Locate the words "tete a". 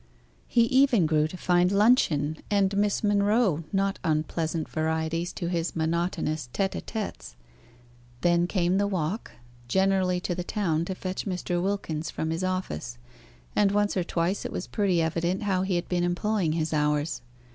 6.51-6.81